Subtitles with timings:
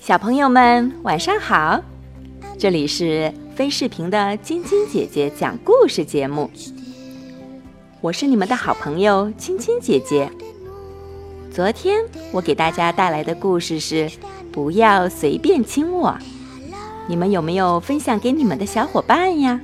[0.00, 1.82] 小朋友们，晚上好！
[2.58, 6.50] 这里是飞视频的晶晶姐姐讲故事节目，
[8.00, 10.30] 我是你们的好朋友晶晶姐姐。
[11.50, 14.10] 昨天我给大家带来的故事是
[14.54, 16.16] “不要随便亲我”，
[17.08, 19.60] 你们有没有分享给你们的小伙伴呀？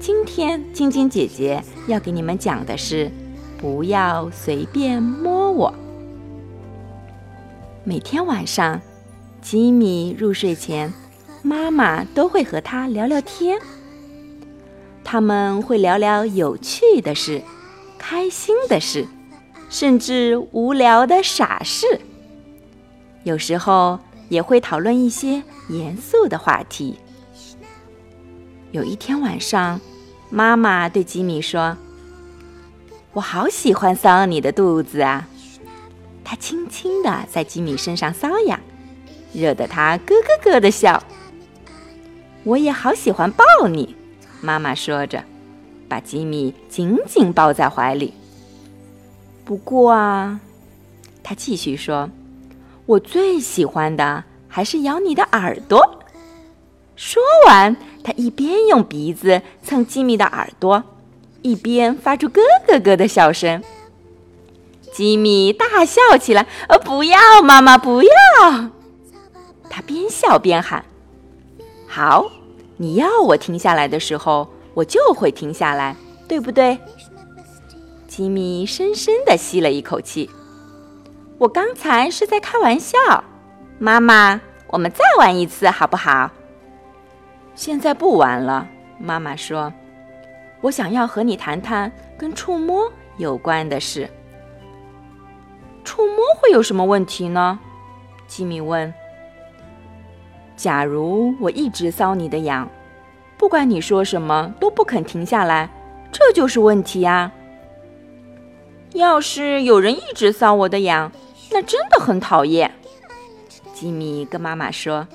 [0.00, 3.10] 今天晶晶姐姐要给你们讲的是
[3.60, 5.74] “不要随便摸我”。
[7.84, 8.80] 每天晚上。
[9.42, 10.94] 吉米入睡前，
[11.42, 13.58] 妈妈都会和他聊聊天。
[15.02, 17.42] 他们会聊聊有趣的事、
[17.98, 19.08] 开心的事，
[19.68, 22.00] 甚至无聊的傻事。
[23.24, 26.98] 有时候也会讨论一些严肃的话题。
[28.70, 29.80] 有一天晚上，
[30.30, 31.76] 妈妈对吉米说
[33.12, 35.28] ：“我好喜欢搔你的肚子啊！”
[36.24, 38.58] 她轻轻地在吉米身上搔痒。
[39.34, 41.02] 惹得他咯咯咯的笑。
[42.44, 43.96] 我也好喜欢抱你，
[44.42, 45.24] 妈妈说着，
[45.88, 48.12] 把吉米紧紧抱在怀里。
[49.44, 50.38] 不过啊，
[51.22, 52.10] 他继续说，
[52.92, 56.02] 我最喜欢的还是咬你的耳朵。
[56.94, 60.84] 说完，他一边用鼻子蹭吉米的耳朵，
[61.40, 63.62] 一边发出咯咯咯的笑声。
[64.92, 68.10] 吉米大笑起来：“呃，不要，妈妈，不要！”
[69.70, 70.84] 他边笑边喊
[71.88, 72.30] ：“好，
[72.76, 75.96] 你要我停下来的时候，我就会停下来，
[76.28, 76.78] 对不对？”
[78.06, 80.28] 吉米深深的吸了一口气。
[81.42, 82.96] 我刚才是在开玩笑，
[83.80, 86.30] 妈妈，我们再玩一次好不好？
[87.56, 89.72] 现在不玩了，妈妈说
[90.62, 94.08] ：“我想要和你谈谈跟触摸有关的事。”
[95.82, 97.58] 触摸会有什么问题呢？
[98.28, 98.94] 吉米问。
[100.54, 102.70] 假如我一直搔你的痒，
[103.36, 105.68] 不管你说什么都不肯停下来，
[106.12, 107.32] 这就是问题呀。
[108.94, 111.10] 要是有人一直搔我的痒，
[111.52, 112.70] 那真的很讨厌。
[113.74, 115.06] 吉米跟妈妈说。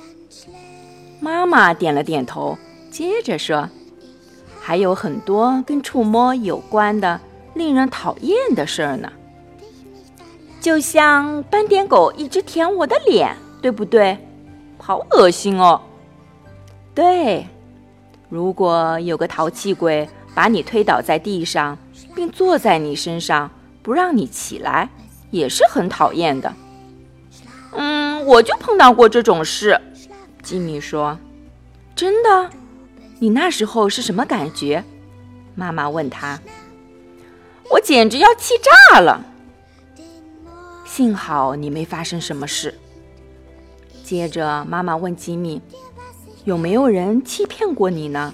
[1.20, 2.56] 妈妈点了点头，
[2.92, 3.68] 接着说
[4.62, 7.20] ：“还有很多跟触摸有关的
[7.56, 9.12] 令人讨厌的事儿呢，
[10.62, 14.16] 就像斑点狗一直舔我的脸，对不对？”
[14.78, 15.82] 好恶心哦！
[16.94, 17.48] 对，
[18.30, 21.76] 如果有个淘气鬼把你推倒在地上，
[22.14, 23.50] 并坐在你身上
[23.82, 24.88] 不让你起来，
[25.32, 26.54] 也是很讨厌的。
[27.74, 29.80] 嗯，我就碰到过这种事。
[30.42, 31.18] 吉米说
[31.96, 32.50] ：“真的？
[33.20, 34.84] 你那时候是什么感觉？”
[35.56, 36.40] 妈妈问他。
[37.70, 38.54] 我简直要气
[38.92, 39.26] 炸了。
[40.86, 42.74] 幸好你没发生什么事。
[44.04, 45.62] 接着，妈妈问吉米
[46.46, 48.34] ：“有没有人欺骗过你呢？”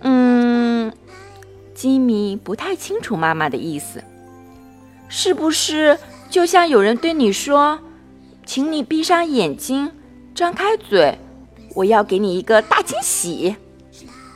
[0.00, 0.90] 嗯，
[1.74, 4.02] 吉米不太清楚妈妈的意思。
[5.16, 5.96] 是不是
[6.28, 7.78] 就像有人对你说
[8.44, 9.92] ：“请你闭上眼睛，
[10.34, 11.16] 张开嘴，
[11.76, 13.54] 我要给你一个大惊喜。”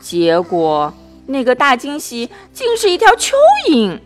[0.00, 0.94] 结果
[1.26, 3.32] 那个大惊喜竟是一条蚯
[3.68, 3.98] 蚓。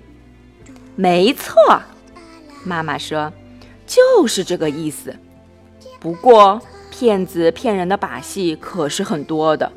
[0.97, 1.55] 没错，
[2.65, 3.31] 妈妈说
[3.87, 5.15] ：“就是这个意思。”
[6.01, 6.59] 不过，
[6.91, 9.71] 骗子骗人的把戏可是很多的。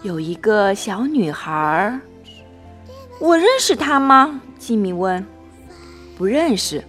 [0.00, 2.00] 有一个小女孩，
[3.20, 4.40] 我认识她吗？
[4.58, 5.24] 吉米问。
[6.16, 6.82] 不认识。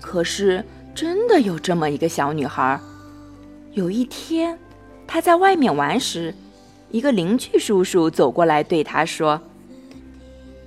[0.00, 0.64] 可是
[0.94, 2.78] 真的有这么一个小女孩。
[3.72, 4.56] 有一天，
[5.06, 6.32] 她在外面玩时，
[6.90, 9.40] 一个邻居叔叔走过来对她说：“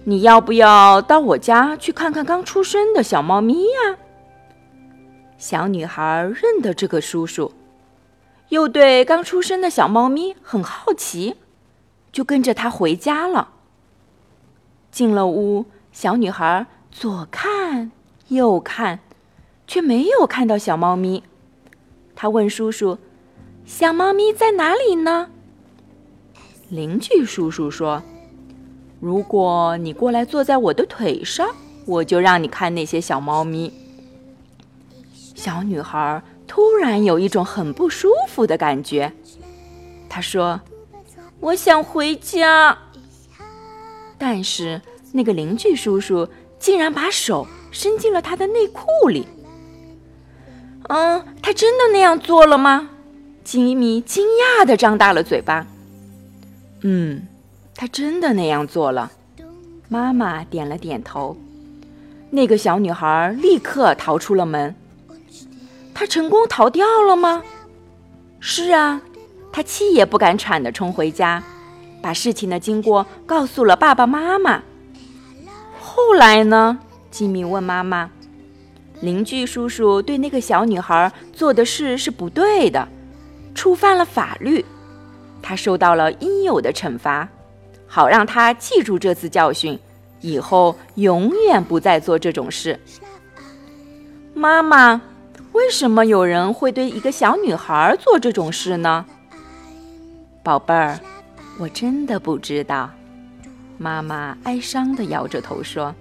[0.03, 3.97] 你要不要到我家去看看刚出生的小猫咪呀？”
[5.38, 7.53] 小女孩认得这个叔叔，
[8.50, 11.35] 又对刚出生的小猫咪很好奇，
[12.12, 13.50] 就跟着他回家了。
[14.91, 17.91] 进了屋，小女孩左看
[18.29, 18.99] 右看，
[19.67, 21.23] 却没有看到小猫咪。
[22.15, 22.97] 他问叔叔
[23.65, 25.29] ：“小猫咪在哪里呢？”
[26.69, 28.01] 邻居叔叔说
[28.99, 31.47] ：“如果你过来坐在我的腿上，
[31.85, 33.71] 我就让你看那些小猫咪。”
[35.13, 39.13] 小女孩突然有一种很不舒服的感觉，
[40.09, 40.59] 她说
[41.39, 42.75] ：“我想回家。”
[44.17, 44.81] 但是
[45.11, 46.27] 那个邻居叔叔
[46.59, 49.27] 竟然把手伸进了他的内裤里。
[50.89, 52.89] 嗯，他真的那样做了吗？
[53.44, 55.65] 吉米惊讶地张大了嘴巴。
[56.81, 57.27] 嗯，
[57.75, 59.12] 他真的那样做了。
[59.89, 61.38] 妈妈点了点头。
[62.30, 64.75] 那个小女孩立刻逃出了门。
[65.94, 67.42] 她成功逃掉了吗？
[68.39, 69.01] 是啊，
[69.51, 71.42] 她气也不敢喘地冲回家，
[72.01, 74.62] 把事情的经过告诉了爸爸妈妈。
[75.97, 76.77] 后来呢？
[77.09, 78.11] 吉米问妈妈。
[79.01, 82.88] 邻居叔叔对那个小女孩做的事是不对的，
[83.55, 84.63] 触犯了法律，
[85.41, 87.27] 她受到了应有的惩罚，
[87.88, 89.77] 好让她记住这次教训。
[90.21, 92.79] 以后永远不再做这种事。
[94.35, 95.01] 妈妈，
[95.51, 99.03] 为什么有人会对一个小女孩做这种事呢？
[100.44, 100.99] 宝贝儿，
[101.57, 102.91] 我真的不知道。
[103.77, 105.94] 妈妈哀伤地摇着头说：“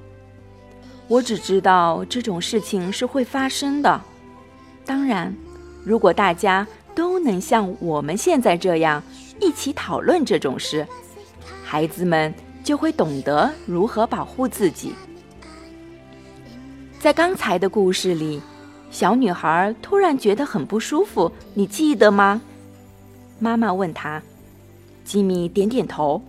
[1.08, 4.00] 我只知道这种事情是会发生的。
[4.84, 5.34] 当然，
[5.84, 9.02] 如果大家都能像我们现在这样
[9.40, 10.86] 一起讨论这种事，
[11.64, 12.34] 孩子们。”
[12.66, 14.92] 就会懂得如何保护自己。
[16.98, 18.42] 在刚才的故事里，
[18.90, 22.42] 小女孩突然觉得很不舒服，你记得吗？
[23.38, 24.20] 妈妈问她。
[25.04, 26.20] 吉米点点头。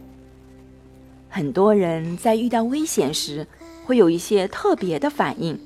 [1.30, 3.46] 很多人在遇到危险时
[3.86, 5.60] 会有一些特别的反应，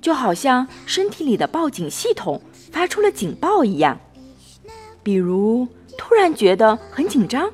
[0.00, 2.40] 就好像身体里的报警系统
[2.70, 3.98] 发出了警报一样，
[5.02, 5.66] 比如
[5.96, 7.50] 突然觉得很紧张，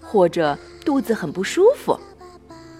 [0.00, 0.58] 或者。
[0.86, 1.98] 肚子很不舒服，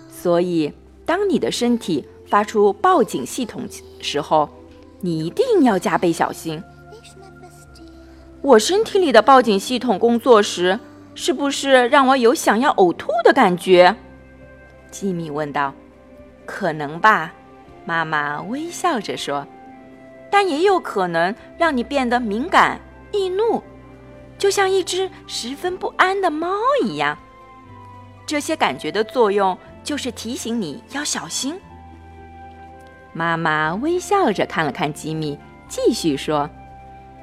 [0.08, 0.72] 所以
[1.04, 3.64] 当你的身体发出报警系统
[4.00, 4.48] 时候，
[5.00, 6.62] 你一定要加倍小心。
[8.42, 10.78] 我身体里的报警系统工作时，
[11.16, 13.96] 是不是让我有想要呕吐的感觉？
[14.90, 15.74] 吉米问道。
[16.44, 17.32] 可能吧，
[17.84, 19.44] 妈妈微笑着说。
[20.30, 22.78] 但也有可能让你变得敏感、
[23.12, 23.62] 易怒，
[24.36, 26.54] 就像一只十分不安的猫
[26.84, 27.16] 一样。
[28.26, 31.58] 这些感觉的作用就是提醒你要小心。
[33.14, 36.50] 妈妈微笑着看了看吉米，继续说：“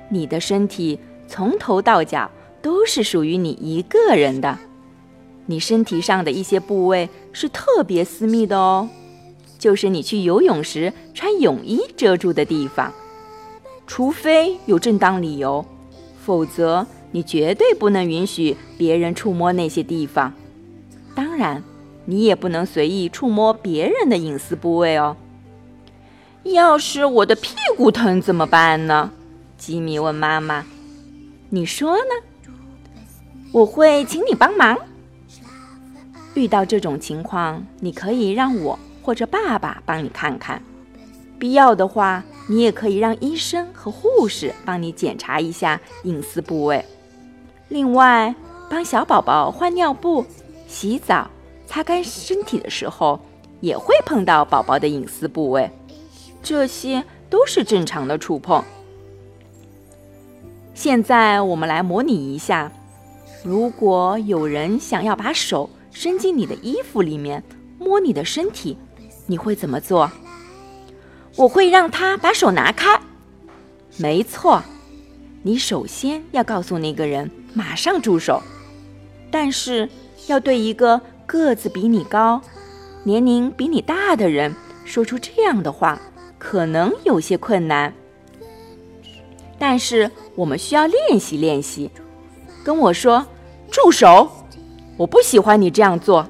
[0.09, 2.31] 你的身体从头到脚
[2.63, 4.57] 都是属于你一个人的，
[5.45, 8.89] 你身体上的一些部位是特别私密的哦，
[9.60, 12.92] 就是你去游泳时穿泳衣遮住的地方。
[13.86, 15.65] 除非有正当理由，
[16.24, 20.33] 否则你绝对不能允许别人触摸那些地方。”
[21.13, 21.62] 当然，
[22.06, 25.18] 你也不能随意触摸别人的隐私部位哦。
[26.44, 29.12] 要是我的屁股疼怎么办呢？
[29.57, 30.65] 吉米问妈妈。
[31.50, 32.32] 你说呢？
[33.53, 34.75] 我会请你帮忙。
[36.33, 40.59] 遇到这种情况，你可以让我或者爸爸帮你看看。
[41.38, 46.83] 必要的话，你也可以让医生和护士帮你检查一下隐私部位。
[47.69, 48.33] 另外，
[48.67, 50.25] 帮小宝宝换尿布。
[50.65, 51.29] 洗澡、
[51.67, 53.19] 擦干身体的时候，
[53.60, 55.69] 也会碰到宝宝的隐私部位，
[56.41, 58.63] 这些都是正常的触碰。
[60.74, 62.72] 现在我们来模拟一下，
[63.43, 67.43] 如果有人想要把手伸进你的衣服里面
[67.77, 68.77] 摸你的身体，
[69.27, 70.12] 你会怎么做？
[71.35, 73.00] 我会让他把手拿开。
[73.97, 74.63] 没错，
[75.41, 78.41] 你首先要告诉那个人马上住手，
[79.29, 79.89] 但是。
[80.27, 82.41] 要对一个个子比你高、
[83.03, 86.00] 年龄比你大的人说出这样的话，
[86.39, 87.93] 可能有些困难。
[89.59, 91.91] 但是我们需要练习练习。
[92.63, 93.27] 跟我说
[93.74, 94.30] ：“住手！
[94.98, 96.27] 我不喜欢你这样做。”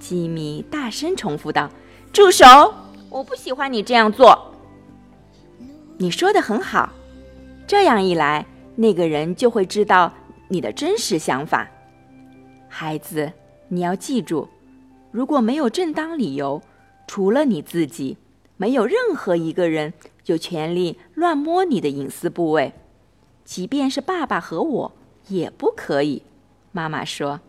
[0.00, 1.68] 吉米大声重复道
[2.10, 2.46] ：“住手！
[3.10, 4.54] 我不喜欢你这样做。”
[5.98, 6.90] 你说的很好。
[7.66, 10.10] 这样一来，那个人就会知道
[10.48, 11.68] 你的真实想法。
[12.70, 13.30] 孩子，
[13.68, 14.48] 你要记住，
[15.10, 16.62] 如果没有正当理由，
[17.06, 18.16] 除了你自己，
[18.56, 19.92] 没有任何一个人
[20.24, 22.72] 有权利乱摸你的隐私部位，
[23.44, 24.92] 即便是爸爸和我
[25.28, 26.22] 也不可以。
[26.72, 27.40] 妈妈说：“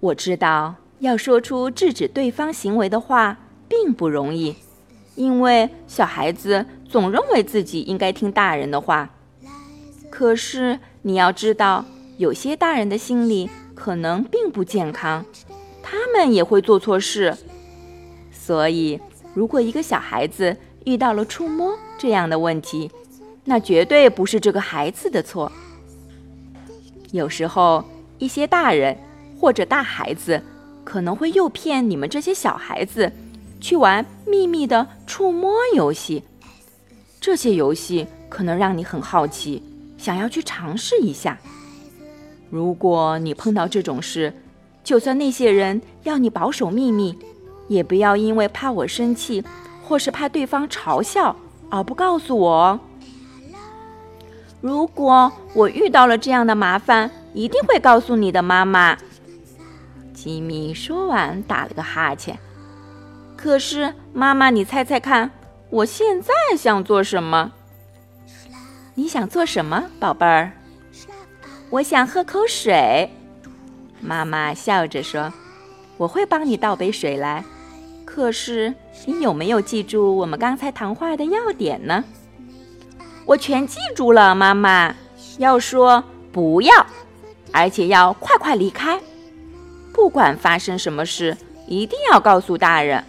[0.00, 4.56] 我知道，要说出制止对方行为的话并不容易，
[5.14, 9.10] 因为小孩子总认为自己应该听大人的话。
[10.10, 11.84] 可是你要知道。”
[12.18, 15.24] 有些大人的心理可能并不健康，
[15.82, 17.36] 他们也会做错事。
[18.30, 19.00] 所以，
[19.34, 22.88] 如果一个小孩子遇到了触摸这样的问题，
[23.44, 25.50] 那绝对不是这个孩子的错。
[27.12, 27.84] 有时候，
[28.18, 28.96] 一些大人
[29.38, 30.42] 或者大孩子
[30.82, 33.12] 可能会诱骗你们这些小孩子
[33.60, 36.24] 去玩秘密的触摸游戏。
[37.20, 39.62] 这些游戏可能让你很好奇，
[39.96, 41.38] 想要去尝试一下。
[42.50, 44.32] 如果你碰到这种事，
[44.82, 47.16] 就算那些人要你保守秘密，
[47.68, 49.44] 也不要因为怕我生气，
[49.86, 51.36] 或是怕对方嘲笑
[51.70, 52.80] 而不告诉我。
[54.62, 58.96] 如果我遇到了这样的麻烦，一定会告诉你的妈妈。
[60.14, 62.38] 吉米说完，打了个哈欠。
[63.36, 65.32] 可是，妈妈，你猜猜看，
[65.68, 67.50] 我现在想做什么？
[68.94, 70.52] 你想做什么，宝贝儿？
[71.70, 73.10] 我想喝口水。
[74.00, 75.32] 妈妈笑着说
[75.98, 77.44] ：“我会帮你倒杯水来。
[78.04, 78.72] 可是，
[79.06, 82.04] 你有没有记住我们刚才谈话的要点呢？”
[83.24, 84.94] 我全记住了，妈妈。
[85.38, 86.86] 要说不要，
[87.52, 89.00] 而且要快快离开。
[89.92, 91.36] 不管发生什么事，
[91.66, 93.02] 一定要告诉大人。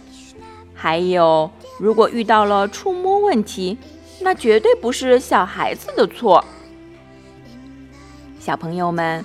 [0.74, 3.76] 还有，如果遇到了触摸问题，
[4.20, 6.44] 那绝对不是小孩子的错。
[8.40, 9.24] 小朋友们，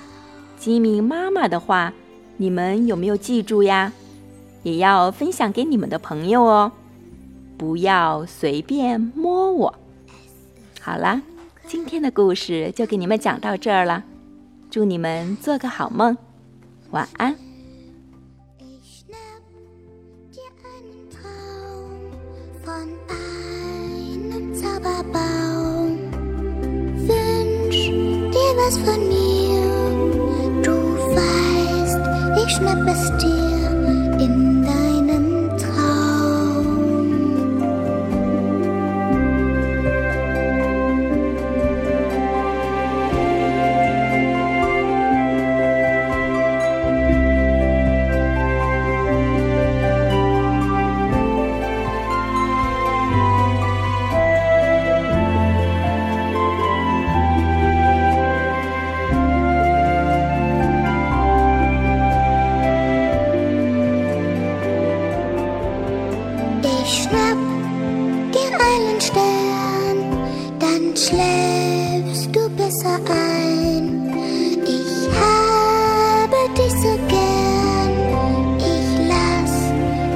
[0.58, 1.94] 吉米妈妈的话，
[2.38, 3.94] 你们有没有记住呀？
[4.64, 6.72] 也要分享给你们的朋友哦。
[7.58, 9.76] 不要随便摸我。
[10.82, 11.22] 好啦，
[11.68, 14.04] 今天的故事就给你们讲到这儿了。
[14.72, 16.18] 祝你们做个好梦，
[16.92, 17.36] 晚安。
[28.70, 29.60] was von mir.
[30.62, 30.76] Du
[31.16, 32.02] weißt,
[32.38, 33.39] ich schnapp es dir
[72.32, 73.00] du besser
[76.82, 77.94] so gern,
[78.60, 79.56] ich lass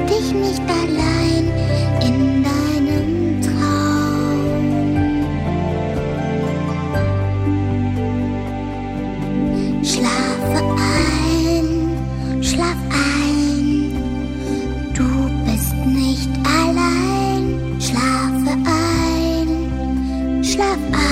[0.10, 1.46] dich nicht allein
[2.08, 4.46] in deinem Traum.
[9.84, 10.60] Schlafe
[11.00, 11.68] ein,
[12.44, 13.94] schlaf ein,
[14.94, 15.08] du
[15.46, 17.44] bist nicht allein.
[17.80, 19.50] Schlafe ein,
[20.44, 21.03] schlaf ein,